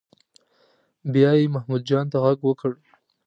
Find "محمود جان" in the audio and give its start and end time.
1.55-2.05